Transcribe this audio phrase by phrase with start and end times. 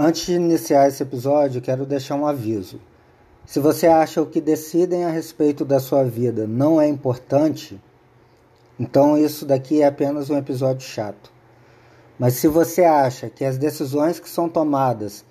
[0.00, 2.80] Antes de iniciar esse episódio, quero deixar um aviso.
[3.44, 7.82] Se você acha o que decidem a respeito da sua vida não é importante,
[8.78, 11.32] então isso daqui é apenas um episódio chato.
[12.16, 15.24] Mas se você acha que as decisões que são tomadas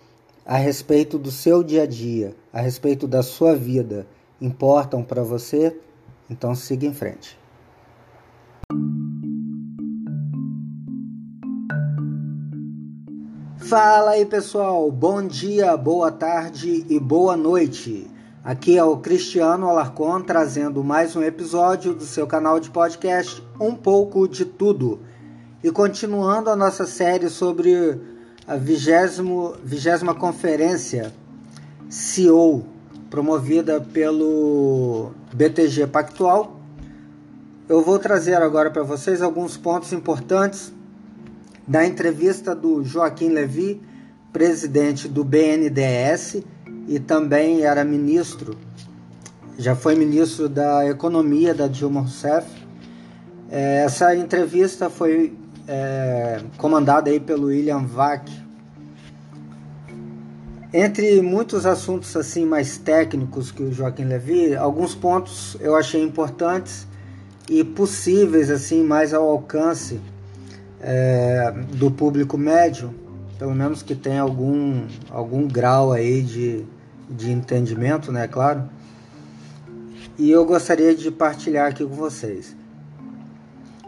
[0.46, 4.06] a respeito do seu dia a dia, a respeito da sua vida,
[4.42, 5.80] importam para você,
[6.30, 7.40] então siga em frente.
[13.68, 18.10] Fala aí pessoal, bom dia, boa tarde e boa noite.
[18.42, 23.76] Aqui é o Cristiano Alarcon trazendo mais um episódio do seu canal de podcast Um
[23.76, 25.02] pouco de Tudo.
[25.62, 28.00] E continuando a nossa série sobre
[28.48, 31.14] a vigésima, vigésima conferência
[31.90, 32.64] CEO,
[33.10, 36.58] promovida pelo BTG Pactual,
[37.68, 40.72] eu vou trazer agora para vocês alguns pontos importantes
[41.68, 43.82] da entrevista do Joaquim Levy,
[44.32, 46.44] presidente do BNDES
[46.88, 48.58] e também era ministro,
[49.58, 52.48] já foi ministro da Economia da Dilma Rousseff.
[53.50, 55.36] É, essa entrevista foi
[55.68, 58.30] é, comandada aí pelo William Vac.
[60.72, 66.86] Entre muitos assuntos assim mais técnicos que o Joaquim Levy, alguns pontos eu achei importantes
[67.50, 70.00] e possíveis assim mais ao alcance
[70.82, 72.94] é, do público médio,
[73.38, 76.66] pelo menos que tem algum, algum grau aí de,
[77.10, 78.64] de entendimento, né, claro.
[80.18, 82.56] E eu gostaria de partilhar aqui com vocês.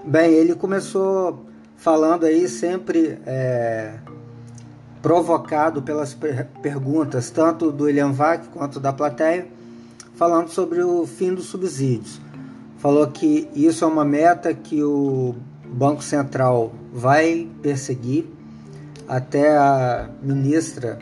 [0.05, 3.93] Bem, ele começou falando aí sempre é,
[5.01, 9.47] provocado pelas per perguntas, tanto do William Vac quanto da plateia,
[10.15, 12.19] falando sobre o fim dos subsídios.
[12.77, 15.35] Falou que isso é uma meta que o
[15.71, 18.25] Banco Central vai perseguir.
[19.07, 20.99] Até a ministra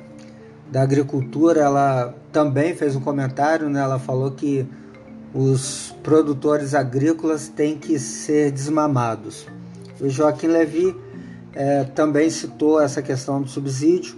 [0.71, 3.81] da Agricultura, ela também fez um comentário, né?
[3.81, 4.65] ela falou que
[5.33, 9.47] os produtores agrícolas têm que ser desmamados.
[9.99, 10.95] O Joaquim Levy
[11.53, 14.15] é, também citou essa questão do subsídio,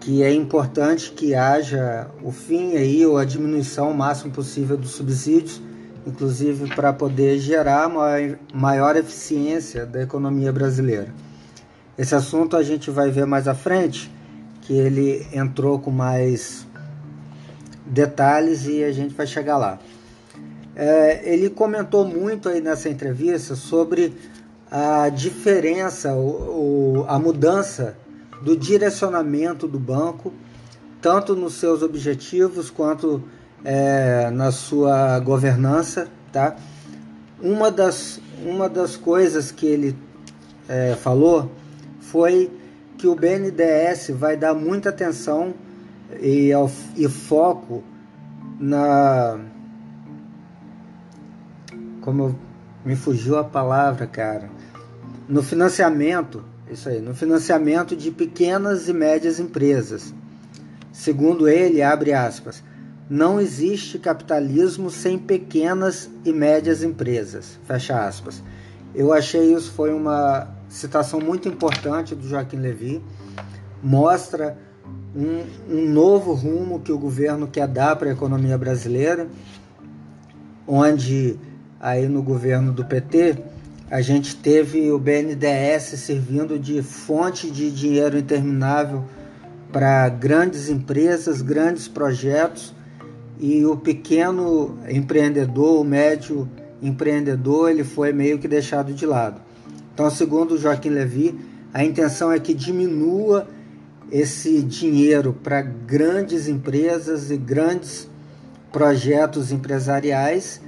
[0.00, 4.90] que é importante que haja o fim aí ou a diminuição o máximo possível dos
[4.90, 5.60] subsídios
[6.06, 7.90] inclusive para poder gerar
[8.52, 11.14] maior, eficiência da economia brasileira.
[11.96, 14.10] Esse assunto a gente vai ver mais à frente,
[14.62, 16.66] que ele entrou com mais
[17.86, 19.78] detalhes e a gente vai chegar lá.
[20.74, 24.14] É, ele comentou muito aí nessa entrevista sobre
[24.70, 27.96] a diferença, o, o, a mudança
[28.40, 30.32] do direcionamento do banco,
[31.00, 33.22] tanto nos seus objetivos quanto
[33.64, 36.56] é, na sua governança, tá?
[37.40, 39.96] Uma das, uma das coisas que ele
[40.68, 41.50] é, falou
[42.00, 42.50] foi
[42.98, 45.54] que o BNDES vai dar muita atenção
[46.20, 46.50] e,
[46.96, 47.82] e foco
[48.60, 49.40] na.
[52.00, 52.38] Como
[52.84, 54.50] me fugiu a palavra, cara.
[55.28, 60.12] No financiamento, isso aí, no financiamento de pequenas e médias empresas.
[60.92, 62.62] Segundo ele, abre aspas,
[63.08, 67.58] não existe capitalismo sem pequenas e médias empresas.
[67.64, 68.42] Fecha aspas.
[68.94, 73.02] Eu achei isso foi uma citação muito importante do Joaquim Levy.
[73.82, 74.56] Mostra
[75.14, 79.26] um, um novo rumo que o governo quer dar para a economia brasileira,
[80.66, 81.38] onde
[81.80, 83.36] aí no governo do PT
[83.90, 89.04] a gente teve o BNDES servindo de fonte de dinheiro interminável
[89.70, 92.74] para grandes empresas, grandes projetos
[93.42, 96.48] e o pequeno empreendedor, o médio
[96.80, 99.42] empreendedor, ele foi meio que deixado de lado.
[99.92, 101.36] Então, segundo Joaquim Levy,
[101.74, 103.48] a intenção é que diminua
[104.12, 108.08] esse dinheiro para grandes empresas e grandes
[108.70, 110.60] projetos empresariais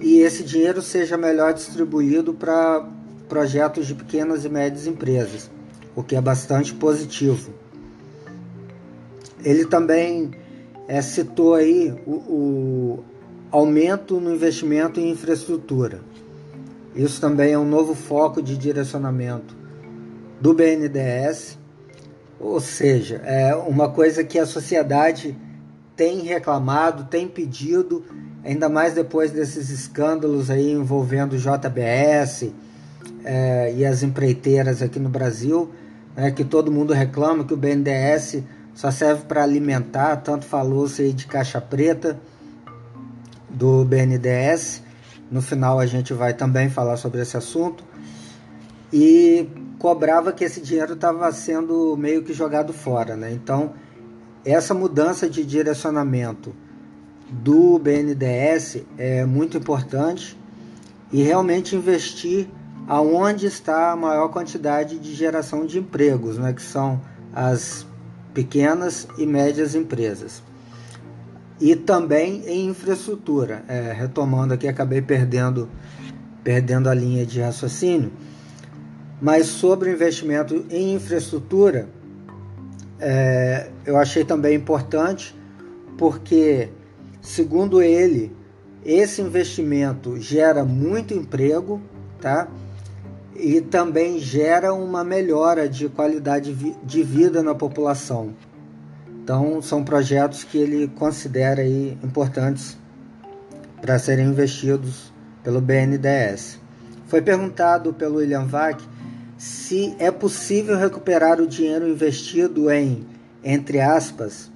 [0.00, 2.88] e esse dinheiro seja melhor distribuído para
[3.28, 5.48] projetos de pequenas e médias empresas,
[5.94, 7.54] o que é bastante positivo.
[9.44, 10.32] Ele também
[10.88, 13.04] é, citou aí o, o
[13.50, 16.00] aumento no investimento em infraestrutura.
[16.94, 19.54] Isso também é um novo foco de direcionamento
[20.40, 21.58] do BNDES,
[22.38, 25.36] ou seja, é uma coisa que a sociedade
[25.96, 28.04] tem reclamado, tem pedido,
[28.44, 32.52] ainda mais depois desses escândalos aí envolvendo o JBS
[33.24, 35.70] é, e as empreiteiras aqui no Brasil,
[36.14, 38.42] né, que todo mundo reclama que o BNDES
[38.76, 42.20] só serve para alimentar, tanto falou-se aí de caixa preta
[43.48, 44.82] do BNDES.
[45.30, 47.82] No final a gente vai também falar sobre esse assunto.
[48.92, 53.32] E cobrava que esse dinheiro estava sendo meio que jogado fora, né?
[53.32, 53.72] Então,
[54.44, 56.54] essa mudança de direcionamento
[57.30, 60.38] do BNDES é muito importante
[61.10, 62.46] e realmente investir
[62.86, 67.00] aonde está a maior quantidade de geração de empregos, né, que são
[67.34, 67.85] as
[68.36, 70.42] pequenas e médias empresas.
[71.58, 73.64] E também em infraestrutura.
[73.66, 75.70] É, retomando aqui, acabei perdendo,
[76.44, 78.12] perdendo a linha de raciocínio.
[79.22, 81.88] Mas sobre o investimento em infraestrutura,
[83.00, 85.34] é, eu achei também importante,
[85.96, 86.68] porque,
[87.22, 88.36] segundo ele,
[88.84, 91.80] esse investimento gera muito emprego,
[92.20, 92.48] tá?
[93.38, 98.34] E também gera uma melhora de qualidade de vida na população.
[99.22, 102.78] Então, são projetos que ele considera aí importantes
[103.80, 105.12] para serem investidos
[105.42, 106.60] pelo BNDES.
[107.06, 108.80] Foi perguntado pelo William Vac
[109.36, 113.06] se é possível recuperar o dinheiro investido em,
[113.44, 114.50] entre aspas,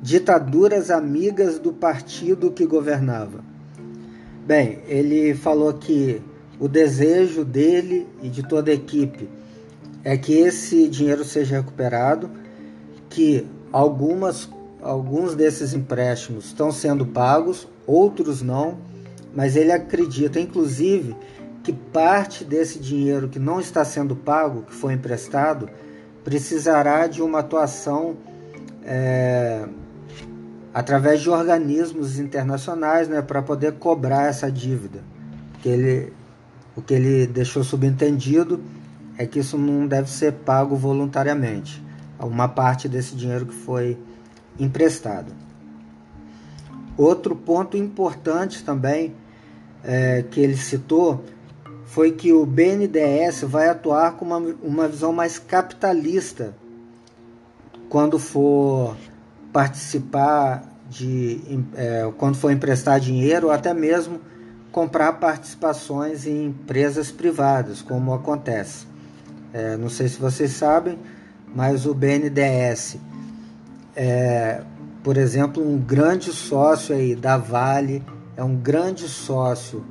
[0.00, 3.44] ditaduras amigas do partido que governava.
[4.46, 6.20] Bem, ele falou que
[6.62, 9.28] o desejo dele e de toda a equipe
[10.04, 12.30] é que esse dinheiro seja recuperado,
[13.10, 14.48] que algumas,
[14.80, 18.78] alguns desses empréstimos estão sendo pagos, outros não,
[19.34, 21.16] mas ele acredita, inclusive,
[21.64, 25.68] que parte desse dinheiro que não está sendo pago, que foi emprestado,
[26.22, 28.16] precisará de uma atuação
[28.84, 29.66] é,
[30.72, 35.00] através de organismos internacionais né, para poder cobrar essa dívida.
[35.60, 36.12] Que ele,
[36.76, 38.60] o que ele deixou subentendido
[39.18, 41.82] é que isso não deve ser pago voluntariamente,
[42.18, 43.98] uma parte desse dinheiro que foi
[44.58, 45.32] emprestado.
[46.96, 49.14] Outro ponto importante também
[49.82, 51.24] é, que ele citou
[51.84, 56.54] foi que o BNDES vai atuar com uma, uma visão mais capitalista
[57.88, 58.96] quando for
[59.52, 61.40] participar de
[61.74, 64.20] é, quando for emprestar dinheiro ou até mesmo
[64.72, 68.86] comprar participações em empresas privadas, como acontece.
[69.52, 70.98] É, não sei se vocês sabem,
[71.54, 72.96] mas o BNDES
[73.94, 74.62] é,
[75.02, 78.02] por exemplo, um grande sócio aí da Vale,
[78.36, 79.84] é um grande sócio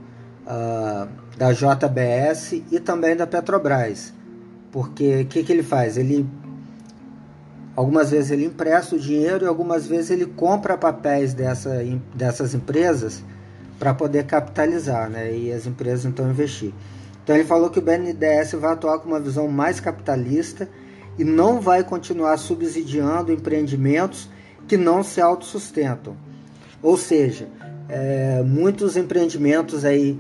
[0.48, 1.08] uh,
[1.38, 4.14] da JBS e também da Petrobras.
[4.72, 5.98] Porque o que, que ele faz?
[5.98, 6.28] Ele
[7.76, 11.84] algumas vezes ele empresta o dinheiro e algumas vezes ele compra papéis dessa,
[12.16, 13.24] dessas empresas
[13.82, 15.36] para poder capitalizar, né?
[15.36, 16.72] E as empresas então investir.
[17.24, 20.70] Então ele falou que o BNDES vai atuar com uma visão mais capitalista
[21.18, 24.30] e não vai continuar subsidiando empreendimentos
[24.68, 26.16] que não se autossustentam.
[26.80, 27.48] Ou seja,
[27.90, 30.20] é, muitos empreendimentos aí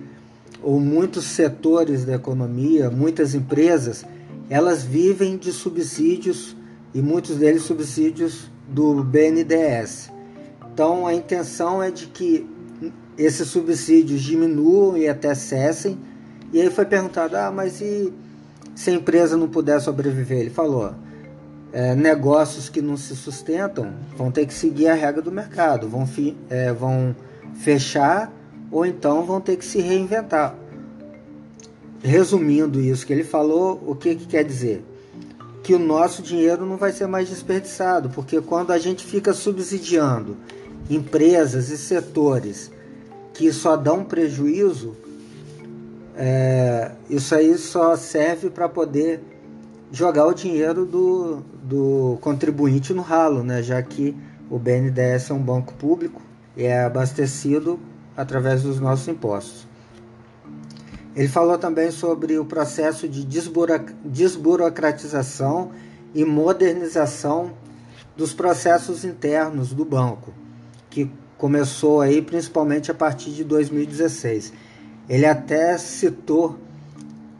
[0.63, 4.03] ou muitos setores da economia, muitas empresas,
[4.49, 6.57] elas vivem de subsídios
[6.95, 10.09] e muitos deles subsídios do BNDES.
[10.73, 12.49] Então a intenção é de que
[13.17, 15.97] esses subsídios diminuam e até cessem.
[16.53, 18.11] E aí foi perguntado: ah, mas e
[18.75, 20.39] se a empresa não puder sobreviver?
[20.39, 20.93] Ele falou:
[21.73, 26.05] é, negócios que não se sustentam vão ter que seguir a regra do mercado, vão,
[26.05, 27.15] fi, é, vão
[27.55, 28.31] fechar
[28.69, 30.55] ou então vão ter que se reinventar.
[32.03, 34.83] Resumindo isso que ele falou, o que, que quer dizer?
[35.61, 40.35] Que o nosso dinheiro não vai ser mais desperdiçado, porque quando a gente fica subsidiando
[40.89, 42.71] empresas e setores
[43.33, 44.95] que só dão prejuízo,
[46.15, 49.21] é, isso aí só serve para poder
[49.91, 53.61] jogar o dinheiro do, do contribuinte no ralo, né?
[53.61, 54.15] já que
[54.49, 56.21] o BNDES é um banco público
[56.55, 57.79] e é abastecido
[58.15, 59.67] através dos nossos impostos.
[61.15, 63.25] Ele falou também sobre o processo de
[64.05, 65.71] desburocratização
[66.13, 67.53] e modernização
[68.15, 70.33] dos processos internos do banco,
[70.89, 74.53] que começou aí principalmente a partir de 2016.
[75.09, 76.55] Ele até citou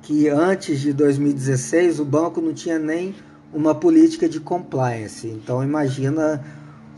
[0.01, 3.13] que antes de 2016 o banco não tinha nem
[3.53, 5.27] uma política de compliance.
[5.27, 6.43] Então imagina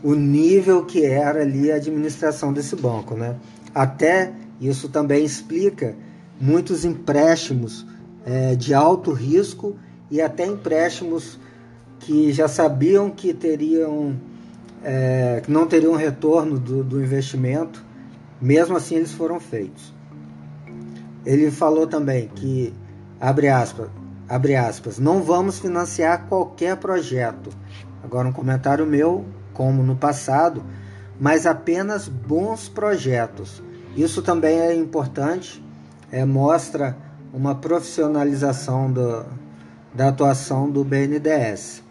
[0.02, 3.36] o nível que era ali a administração desse banco, né?
[3.74, 5.94] Até isso também explica
[6.40, 7.84] muitos empréstimos
[8.24, 9.76] é, de alto risco
[10.10, 11.38] e até empréstimos
[12.00, 14.16] que já sabiam que teriam
[14.84, 17.84] é, que não teriam retorno do, do investimento,
[18.40, 19.92] mesmo assim eles foram feitos.
[21.24, 22.72] Ele falou também que
[23.18, 23.88] abre aspas,
[24.28, 27.50] abre aspas, não vamos financiar qualquer projeto.
[28.02, 29.24] Agora um comentário meu,
[29.54, 30.62] como no passado,
[31.18, 33.62] mas apenas bons projetos.
[33.96, 35.64] Isso também é importante,
[36.10, 36.96] é, mostra
[37.32, 39.24] uma profissionalização do,
[39.94, 41.83] da atuação do BNDES.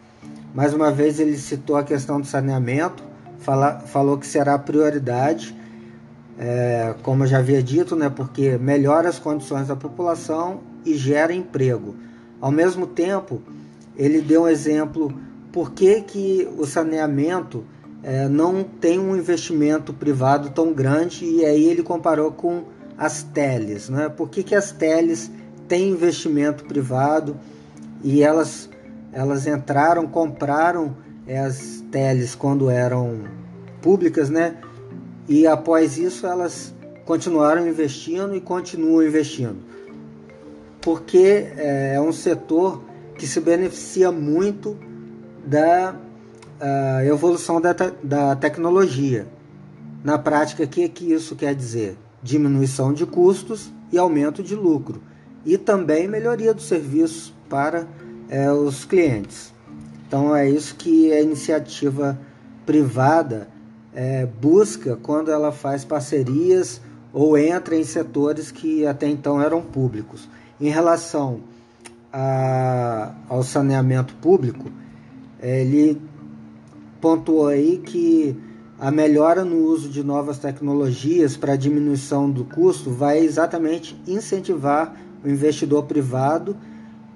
[0.54, 3.04] Mais uma vez ele citou a questão do saneamento,
[3.40, 5.56] fala, falou que será prioridade,
[6.38, 11.34] é, como eu já havia dito, né, porque melhora as condições da população e gera
[11.34, 11.96] emprego.
[12.40, 13.42] Ao mesmo tempo,
[13.96, 15.14] ele deu um exemplo
[15.52, 17.64] por que, que o saneamento
[18.02, 22.64] é, não tem um investimento privado tão grande e aí ele comparou com
[22.98, 23.90] as teles.
[23.90, 24.10] Né?
[24.10, 25.32] Por que, que as teles
[25.68, 27.38] têm investimento privado
[28.04, 28.70] e elas,
[29.14, 33.22] elas entraram, compraram as teles quando eram
[33.82, 34.58] públicas, né?
[35.28, 36.74] E após isso elas
[37.06, 39.58] continuaram investindo e continuam investindo.
[40.82, 42.84] Porque é, é um setor
[43.18, 44.78] que se beneficia muito
[45.46, 45.96] da
[46.60, 49.28] uh, evolução da, te da tecnologia.
[50.04, 51.98] Na prática, o que, que isso quer dizer?
[52.22, 55.02] Diminuição de custos e aumento de lucro.
[55.46, 57.88] E também melhoria do serviço para
[58.34, 59.54] é, os clientes.
[60.08, 62.20] Então é isso que a iniciativa
[62.66, 63.48] privada
[63.94, 66.82] é, busca quando ela faz parcerias
[67.14, 70.28] ou entra em setores que até então eram públicos.
[70.60, 71.42] Em relação
[72.12, 74.72] a, ao saneamento público,
[75.40, 76.02] ele
[77.00, 78.36] pontuou aí que
[78.80, 85.30] a melhora no uso de novas tecnologias para diminuição do custo vai exatamente incentivar o
[85.30, 86.58] investidor privado,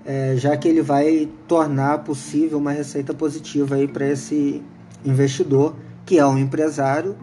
[0.08, 4.64] é, já que ele vai tornar possível uma receita positiva para esse
[5.04, 7.18] investidor que é um empresário,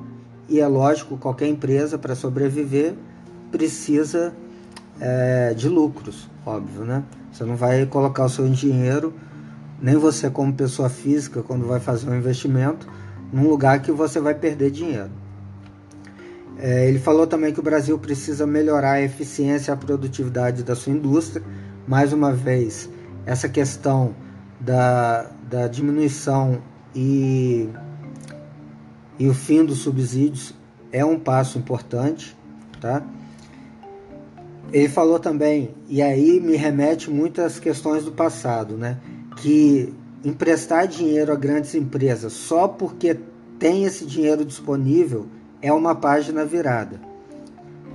[0.47, 2.93] e é lógico, qualquer empresa para sobreviver
[3.51, 4.35] precisa
[5.01, 7.03] é, de lucros, óbvio, né?
[7.33, 9.15] Você não vai colocar o seu dinheiro,
[9.81, 12.87] nem você como pessoa física, quando vai fazer um investimento,
[13.33, 15.11] num lugar que você vai perder dinheiro.
[16.59, 20.77] É, ele falou também que o Brasil precisa melhorar a eficiência e a produtividade da
[20.77, 21.43] sua indústria.
[21.87, 22.89] Mais uma vez,
[23.27, 24.15] essa questão
[24.61, 26.63] da, da diminuição
[26.95, 27.69] e
[29.19, 30.55] e o fim dos subsídios
[30.91, 32.37] é um passo importante,
[32.81, 33.03] tá?
[34.73, 38.99] Ele falou também, e aí me remete muitas questões do passado, né?
[39.37, 43.17] Que emprestar dinheiro a grandes empresas só porque
[43.59, 45.27] tem esse dinheiro disponível
[45.63, 47.01] é uma página virada.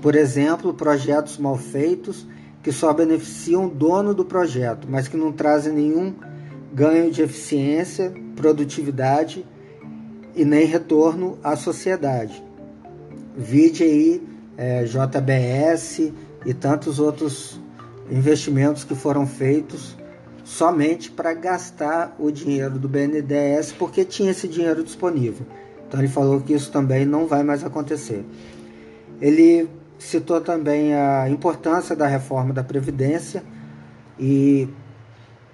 [0.01, 2.25] Por exemplo, projetos mal feitos
[2.69, 6.13] que só beneficiam o dono do projeto, mas que não trazem nenhum
[6.71, 9.43] ganho de eficiência, produtividade
[10.35, 12.43] e nem retorno à sociedade.
[13.35, 14.23] Vide aí
[14.55, 16.11] é, JBS
[16.45, 17.59] e tantos outros
[18.11, 19.97] investimentos que foram feitos
[20.43, 25.43] somente para gastar o dinheiro do BNDES porque tinha esse dinheiro disponível.
[25.87, 28.23] Então ele falou que isso também não vai mais acontecer.
[29.19, 29.67] Ele
[29.99, 33.43] citou também a importância da reforma da Previdência
[34.17, 34.67] e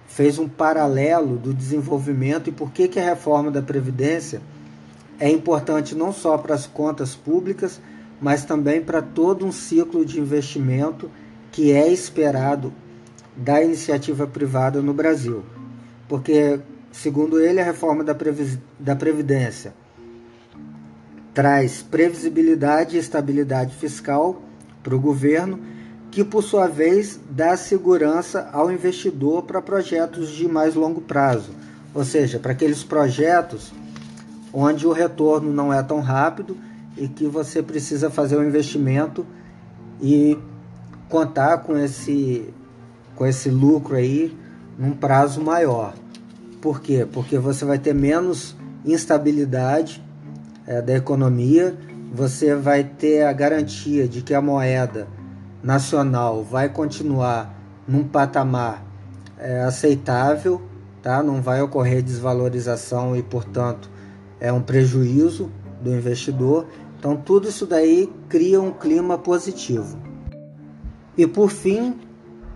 [0.07, 4.41] fez um paralelo do desenvolvimento e por que, que a reforma da Previdência
[5.19, 7.81] é importante não só para as contas públicas,
[8.21, 11.09] mas também para todo um ciclo de investimento
[11.51, 12.71] que é esperado
[13.35, 15.43] da iniciativa privada no Brasil.
[16.07, 16.59] Porque,
[16.91, 18.15] segundo ele, a reforma da,
[18.79, 19.73] da Previdência
[21.35, 24.41] traz previsibilidade e estabilidade fiscal
[24.81, 25.59] para o governo,
[26.09, 31.51] que por sua vez dá segurança ao investidor para projetos de mais longo prazo,
[31.93, 33.73] ou seja, para aqueles projetos
[34.53, 36.55] onde o retorno não é tão rápido
[36.95, 39.25] e que você precisa fazer um investimento
[40.01, 40.37] e
[41.09, 42.53] contar com esse,
[43.13, 44.33] com esse lucro aí
[44.79, 45.93] num prazo maior.
[46.61, 47.05] Por quê?
[47.11, 50.01] Porque você vai ter menos instabilidade
[50.67, 51.75] é, da economia,
[52.13, 55.07] você vai ter a garantia de que a moeda
[55.63, 57.53] nacional vai continuar
[57.87, 58.85] num patamar
[59.37, 60.61] é, aceitável,
[61.01, 61.21] tá?
[61.21, 63.89] não vai ocorrer desvalorização e, portanto,
[64.39, 66.67] é um prejuízo do investidor.
[66.97, 69.97] Então, tudo isso daí cria um clima positivo.
[71.17, 71.99] E por fim,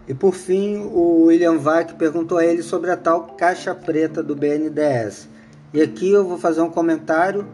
[0.08, 4.36] e por fim, o William Vac perguntou a ele sobre a tal caixa preta do
[4.36, 5.30] BNDES.
[5.74, 7.46] E aqui eu vou fazer um comentário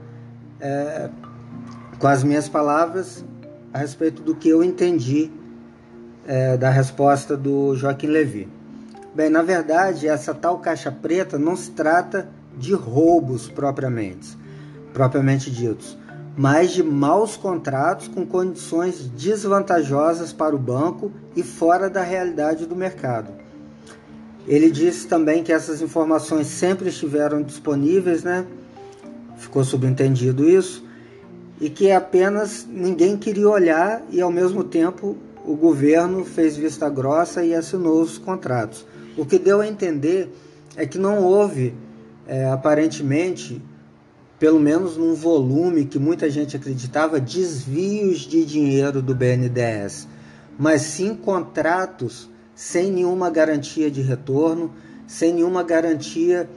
[0.65, 1.10] é,
[2.00, 3.24] com as minhas palavras
[3.72, 5.31] a respeito do que eu entendi
[6.25, 8.50] é, da resposta do Joaquim Levy.
[9.13, 14.36] Bem, na verdade, essa tal caixa preta não se trata de roubos propriamente,
[14.91, 15.98] propriamente ditos,
[16.36, 22.75] mas de maus contratos com condições desvantajosas para o banco e fora da realidade do
[22.75, 23.31] mercado.
[24.48, 28.45] Ele disse também que essas informações sempre estiveram disponíveis, né?
[29.38, 30.84] Ficou subentendido isso,
[31.60, 37.44] e que apenas ninguém queria olhar e ao mesmo tempo o governo fez vista grossa
[37.44, 38.86] e assinou os contratos.
[39.18, 40.30] O que deu a entender
[40.75, 41.74] é que não houve,
[42.27, 43.62] é, aparentemente,
[44.38, 50.08] pelo menos num volume que muita gente acreditava, desvios de dinheiro do BNDES,
[50.58, 54.72] mas sim contratos sem nenhuma garantia de retorno,
[55.08, 56.50] sem nenhuma garantia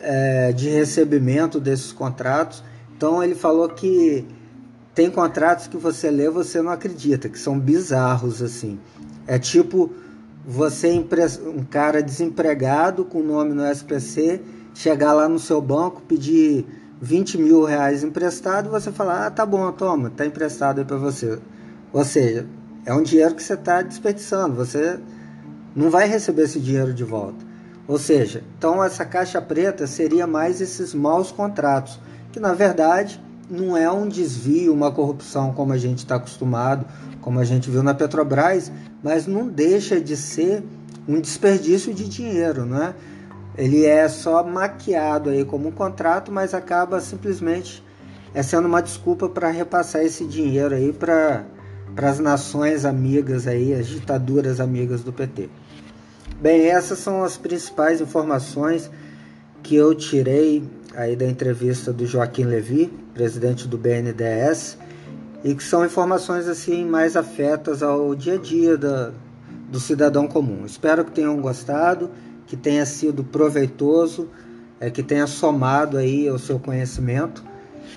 [0.00, 2.62] é, de recebimento desses contratos.
[2.96, 4.26] Então ele falou que
[4.94, 8.78] tem contratos que você lê você não acredita, que são bizarros assim.
[9.26, 9.90] É tipo
[10.46, 14.40] você um cara desempregado com nome no SPC
[14.76, 16.66] chegar lá no seu banco pedir
[17.00, 21.38] 20 mil reais emprestado, você fala, ah, tá bom, toma, tá emprestado aí para você.
[21.92, 22.46] Ou seja,
[22.84, 24.98] é um dinheiro que você está desperdiçando, você
[25.74, 27.45] não vai receber esse dinheiro de volta.
[27.88, 32.00] Ou seja, então essa caixa preta seria mais esses maus contratos,
[32.32, 36.84] que na verdade não é um desvio, uma corrupção como a gente está acostumado,
[37.20, 40.64] como a gente viu na Petrobras, mas não deixa de ser
[41.06, 42.94] um desperdício de dinheiro, não é?
[43.56, 47.82] Ele é só maquiado aí como um contrato, mas acaba simplesmente
[48.34, 51.46] é sendo uma desculpa para repassar esse dinheiro aí para
[51.96, 55.48] as nações amigas aí, as ditaduras amigas do PT.
[56.40, 58.90] Bem, essas são as principais informações
[59.62, 60.62] que eu tirei
[60.94, 64.76] aí da entrevista do Joaquim Levi, presidente do BNDES,
[65.42, 69.12] e que são informações assim mais afetas ao dia a dia da,
[69.70, 70.66] do cidadão comum.
[70.66, 72.10] Espero que tenham gostado
[72.46, 74.28] que tenha sido proveitoso,
[74.78, 77.42] é, que tenha somado aí o seu conhecimento.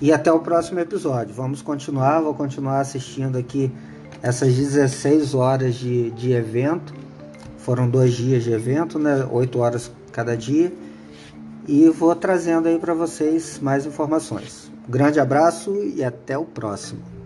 [0.00, 1.34] E até o próximo episódio.
[1.34, 3.70] Vamos continuar, vou continuar assistindo aqui
[4.22, 6.94] essas 16 horas de, de evento.
[7.64, 9.26] Foram dois dias de evento, né?
[9.30, 10.72] 8 horas cada dia.
[11.68, 14.70] E vou trazendo aí para vocês mais informações.
[14.88, 17.19] grande abraço e até o próximo.